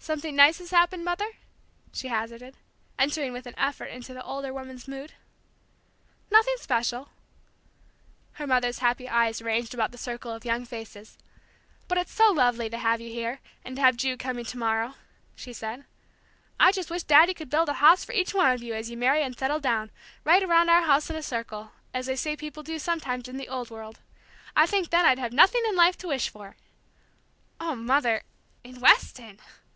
[0.00, 1.30] "Something nice has happened, Mother?"
[1.92, 2.56] she hazarded,
[2.98, 5.12] entering with an effort into the older woman's mood.
[6.30, 7.10] "Nothing special."
[8.32, 11.18] Her mother's happy eyes ranged about the circle of young faces.
[11.88, 14.94] "But it's so lovely to have you here, and to have Ju coming to morrow,"
[15.36, 15.84] she said.
[16.58, 18.96] "I just wish Daddy could build a house for each one of you, as you
[18.96, 19.90] marry and settle down,
[20.24, 23.50] right around our house in a circle, as they say people do sometimes in the
[23.50, 23.98] Old World.
[24.56, 26.56] I think then I'd have nothing in life to wish for!"
[27.60, 28.22] "Oh, Mother
[28.64, 29.38] in Weston!"